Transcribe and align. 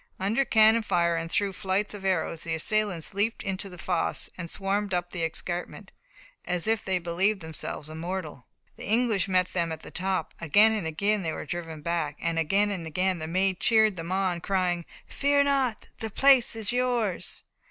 Under 0.19 0.43
cannon 0.45 0.81
fire 0.81 1.15
and 1.15 1.29
through 1.29 1.53
flights 1.53 1.93
of 1.93 2.03
arrows, 2.03 2.41
the 2.41 2.55
assailants 2.55 3.13
leaped 3.13 3.43
into 3.43 3.69
the 3.69 3.77
fosse 3.77 4.31
and 4.35 4.49
swarmed 4.49 4.95
up 4.95 5.11
the 5.11 5.23
escarpment, 5.23 5.91
"as 6.43 6.65
if 6.65 6.83
they 6.83 6.97
believed 6.97 7.39
themselves 7.39 7.87
immortal." 7.87 8.47
The 8.77 8.87
English 8.87 9.27
met 9.27 9.53
them 9.53 9.71
at 9.71 9.81
the 9.83 9.91
top; 9.91 10.33
again 10.41 10.71
and 10.71 10.87
again 10.87 11.21
they 11.21 11.33
were 11.33 11.45
driven 11.45 11.83
back, 11.83 12.17
again 12.19 12.71
and 12.71 12.87
again 12.87 13.19
the 13.19 13.27
Maid 13.27 13.59
cheered 13.59 13.95
them 13.95 14.11
on, 14.11 14.41
crying: 14.41 14.85
"Fear 15.05 15.43
not! 15.43 15.89
the 15.99 16.09
place 16.09 16.55
is 16.55 16.71
yours!" 16.71 17.43